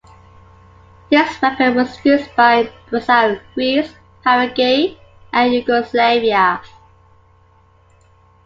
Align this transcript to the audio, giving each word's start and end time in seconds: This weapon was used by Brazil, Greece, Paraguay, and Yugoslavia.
This 1.11 1.39
weapon 1.43 1.75
was 1.75 2.03
used 2.03 2.35
by 2.35 2.71
Brazil, 2.89 3.37
Greece, 3.53 3.93
Paraguay, 4.23 4.97
and 5.31 5.53
Yugoslavia. 5.53 6.59